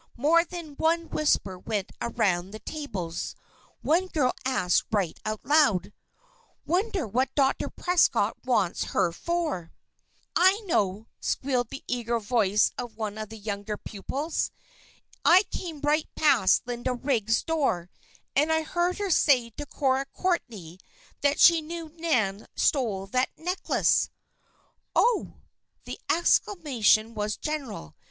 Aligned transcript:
More 0.17 0.43
than 0.43 0.73
one 0.77 1.09
whisper 1.11 1.59
went 1.59 1.91
around 2.01 2.49
the 2.49 2.57
tables. 2.59 3.35
One 3.83 4.07
girl 4.07 4.33
asked 4.43 4.85
right 4.91 5.19
out 5.25 5.45
loud: 5.45 5.93
"Wonder 6.65 7.05
what 7.05 7.35
Dr. 7.35 7.69
Prescott 7.69 8.35
wants 8.43 8.83
her 8.95 9.11
for?" 9.11 9.71
"I 10.35 10.59
know!" 10.65 11.05
squealed 11.19 11.69
the 11.69 11.83
eager 11.87 12.17
voice 12.19 12.71
of 12.79 12.97
one 12.97 13.19
of 13.19 13.29
the 13.29 13.37
younger 13.37 13.77
pupils. 13.77 14.49
"I 15.23 15.43
came 15.51 15.79
right 15.81 16.09
past 16.15 16.63
Linda 16.65 16.93
Riggs' 16.95 17.43
door, 17.43 17.91
and 18.35 18.51
I 18.51 18.63
heard 18.63 18.97
her 18.97 19.11
say 19.11 19.51
to 19.51 19.67
Cora 19.67 20.07
Courtney 20.13 20.79
that 21.21 21.39
she 21.39 21.61
knew 21.61 21.89
Nan 21.89 22.47
stole 22.55 23.05
that 23.05 23.29
necklace!" 23.37 24.09
"Oh!" 24.95 25.41
The 25.83 25.99
exclamation 26.09 27.13
was 27.13 27.37
general. 27.37 27.95